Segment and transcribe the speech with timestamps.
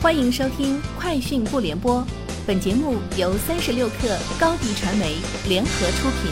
[0.00, 2.00] 欢迎收听《快讯不联播》，
[2.46, 5.16] 本节目由三十六克高低传媒
[5.48, 6.30] 联合出品。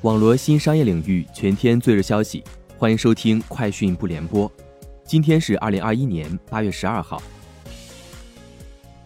[0.00, 2.42] 网罗新商业领域全天最热消息，
[2.78, 4.48] 欢迎收听《快讯不联播》。
[5.04, 7.22] 今天是二零二一年八月十二号。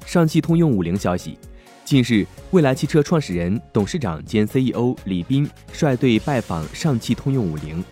[0.06, 1.36] 上汽通用五菱消息，
[1.84, 7.84] 近日，蔚来汽车创始人、董事长兼 CEO 李斌率队拜访上汽通用五菱，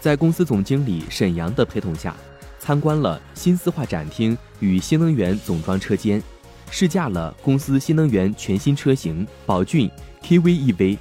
[0.00, 2.16] 在公司总经理沈阳的陪同下。
[2.60, 6.22] 参观了新丝化展厅与新能源总装车间，
[6.70, 9.90] 试驾了公司新能源全新车型宝骏
[10.22, 10.98] KV-EV。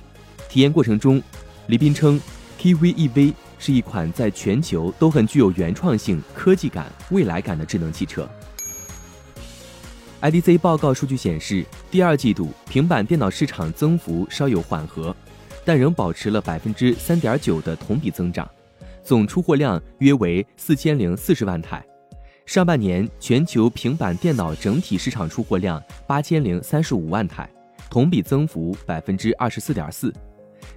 [0.48, 1.22] 体验过程中，
[1.68, 2.20] 李斌称
[2.59, 8.27] ，KV-EV 是一款在全球都很具有原创性、科技感、未来感的智能汽车。
[10.21, 15.16] IDC 报告数据显示，第二季度平板电脑市场增幅稍有缓和，
[15.63, 18.49] 但仍保持了百分之三点九的同比增长。
[19.03, 21.85] 总出货量约为四千零四十万台，
[22.45, 27.49] 上半年全球平板电脑整体市场出货量八千零三十五万台，
[27.90, 30.13] 同比增幅百分之二十四点四。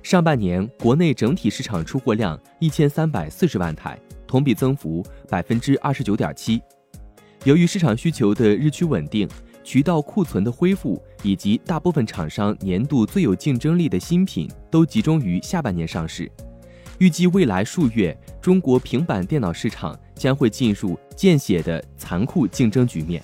[0.02, 6.60] 上半年国内整体市场出货量一千三百四十万台，同比增幅百分之二十九点七。
[7.44, 9.28] 由于市场需求的日趋稳定，
[9.64, 16.30] 渠道库存的恢复，以及大部分厂商年度最有竞争力的新品都集中于下半年上市。
[16.98, 23.22] 预计未来数月，中国平板电脑市场将会进入见血的残酷竞争局面。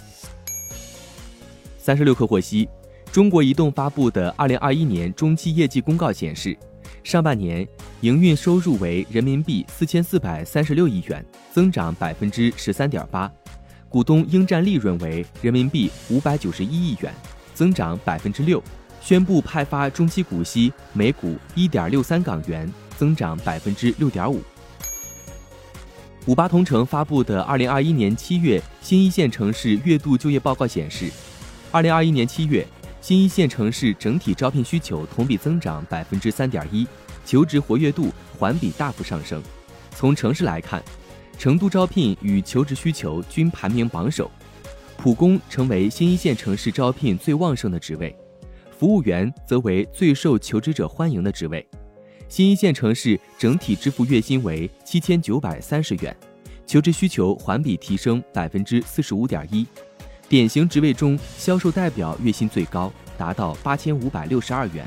[1.78, 2.68] 三十六氪获悉，
[3.12, 6.56] 中国移动发布的二零二一年中期业绩公告显示，
[7.04, 7.66] 上半年
[8.00, 13.30] 营运收入为人民币四千四百三十六亿元，增长百分之十三点八；
[13.88, 17.12] 股东应占利润为人民币五百九十一亿元，
[17.54, 18.58] 增长百分之六；
[19.00, 22.68] 宣布派发中期股息每股一点六三港元。
[22.98, 24.42] 增长百分之六点五。
[26.26, 31.10] 五八同城发布的二零二一年七月新一线城市月度就业报告显示，
[31.70, 32.66] 二零二一年七月
[33.00, 36.86] 新一线城市整体招聘需求同比增长百分之三点一，
[37.24, 39.42] 求职活跃度环比大幅上升。
[39.92, 40.82] 从城市来看，
[41.38, 44.30] 成都招聘与求职需求均排名榜首，
[44.98, 48.14] 普工成为新一线城市招聘最旺盛的职位，
[48.76, 51.66] 服务员则为最受求职者欢迎的职位。
[52.28, 56.14] 新一线城市整体支付月薪为七千九百三十元，
[56.66, 59.66] 求职需求环比提升百分之四十五点一。
[60.28, 64.86] 典型职位中，销售代表月薪最高，达到八千五百六十二元。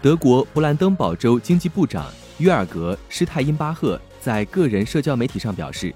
[0.00, 5.94] 德国勃兰登堡州经济部长约尔格施泰因巴赫在个人社交媒体上表示，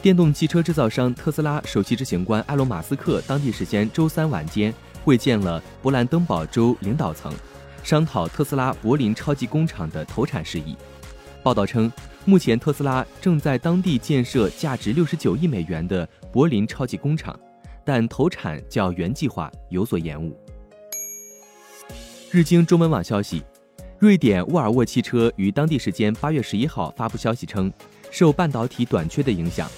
[0.00, 4.72] 电动汽车制造商特斯拉首席执行官埃隆·马斯克当地时间周三晚间
[5.04, 7.30] 会见了勃兰登堡州领导层。
[7.84, 10.74] 商讨特斯拉柏林超级工厂的投产事宜。
[11.42, 11.92] 报道称，
[12.24, 17.38] 目前特斯拉正在当地建设价值六十九亿美元的柏林超级工厂，
[17.84, 20.34] 但投产较原计划有所延误。
[22.30, 23.44] 日经中文网消息，
[23.98, 27.70] 瑞典沃尔沃汽车于当地时间八月十一号发布消息称，
[28.10, 29.70] 受半导体短缺的影响，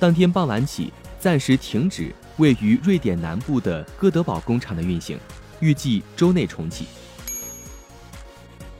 [0.00, 5.16] 当天傍晚起暂时停止位于瑞典南部的哥德堡工厂的运行，
[5.60, 6.86] 预计周内重启。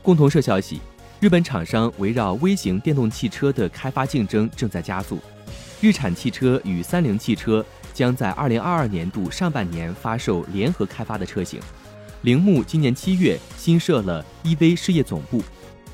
[0.04, 0.82] 共同社消息，
[1.18, 5.18] 日本厂商围绕微型电动汽车的开发竞争正在加速。
[5.80, 11.58] 日产汽车与三菱汽车将在二零二二年度上半年发售联合开发的车型。
[12.20, 15.40] 铃木今年七月新设了 EV 事业总部，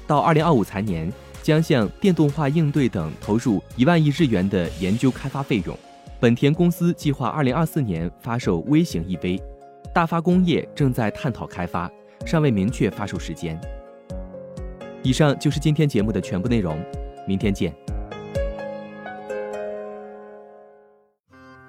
[0.08, 5.78] 到二零二五财年将向电动化应对等投入一万亿日元的研究开发费用。
[6.18, 9.40] 本田公司计划二零二四年发售微型 EV，
[9.94, 11.88] 大发工业正在探讨开发，
[12.26, 13.56] 尚未明确发售时间。
[15.02, 16.78] 以上就是今天节目的全部内容，
[17.26, 17.74] 明天见。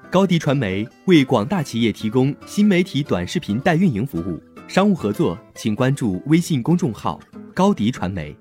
[0.09, 4.37] 高迪传媒为广大企业提供新媒体短视频代运营服务，
[4.67, 7.17] 商务合作请关注微信公众号
[7.55, 8.35] “高迪传媒”。